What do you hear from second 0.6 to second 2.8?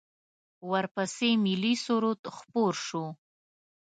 ورپسې ملی سرود خپور